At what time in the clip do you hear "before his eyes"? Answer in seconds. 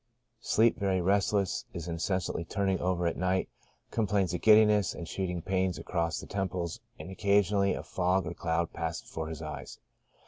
9.03-9.77